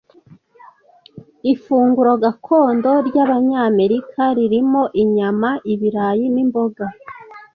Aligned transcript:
Ifunguro 1.53 2.11
gakondo 2.23 2.91
ryabanyamerika 3.07 4.21
ririmo 4.37 4.83
inyama, 5.03 5.49
ibirayi 5.73 6.25
nimboga. 6.33 6.85